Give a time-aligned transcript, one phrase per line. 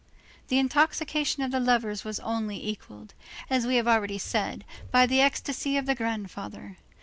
[0.47, 3.13] The intoxication of the lovers was only equalled,
[3.51, 6.79] as we have already said, by the ecstasy of the grandfather.